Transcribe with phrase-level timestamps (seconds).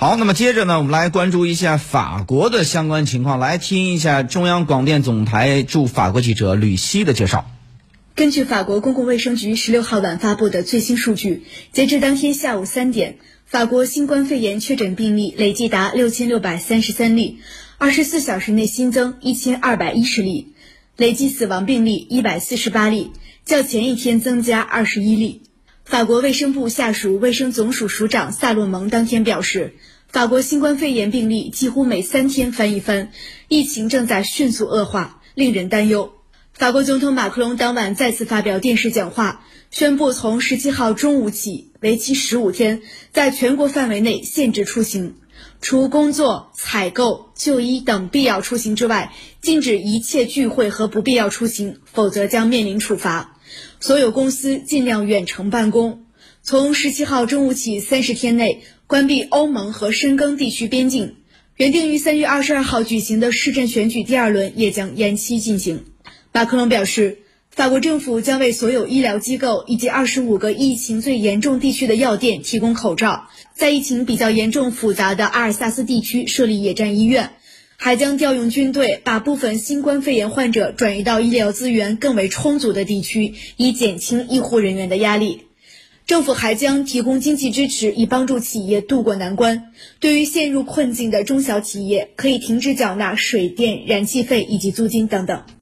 [0.00, 7.44] 好，那么接着呢，我们来关注一下法国的相关情况，来听一下中央广电总台驻法国记者吕希的介绍。
[8.14, 11.42] 根据法国公共卫生局十六号晚发布的最新数据，
[11.74, 17.40] 截至当天下午三点，法国新冠肺炎确诊病例累计达六千六百三十三例，
[17.76, 20.54] 二十四小时内新增一千二百一十例，
[20.96, 23.10] 累计死亡病例一百四十八例，
[23.44, 25.42] 较前一天增加二十一例。
[25.84, 29.74] 法国卫生部下属卫生总署署长萨洛蒙当天表示，
[30.08, 33.10] 法国新冠肺炎病例几乎每三天翻一番，
[33.48, 36.12] 疫情正在迅速恶化，令人担忧。
[36.52, 45.16] 法国总统马克龙当晚再次发表电视讲话，宣布从十七号中午起，为期十五天，在全国范围内限制出行，
[45.60, 53.36] 除工作、采购、就医等必要出行之外，禁止一切聚会和不必要出行，否则将面临处罚。
[53.80, 56.04] 所有公司尽量远程办公。
[56.42, 61.16] 从十七号中午起，三十天内关闭欧盟和深耕地区边境。
[61.56, 65.84] 原定于三月二十二号举行的市政选举第二轮也将延期进行。
[66.32, 67.18] 马克龙表示，
[67.50, 77.32] 法国政府将为所有医疗机构以及二十五个疫情最严重地区的药店提供口罩，在疫情比较严重复杂的阿尔萨斯地区设立野战医院。
[77.82, 85.46] 还将调用军队，把部分新冠肺炎患者转移到医疗资源更为充足的地区，以减轻医护人员的压力。
[86.06, 89.72] 政府还将提供经济支持，以帮助企业渡过难关。
[89.98, 95.42] 对于陷入困境的中小企业，可以停止缴纳水电、燃气费以及租金等等。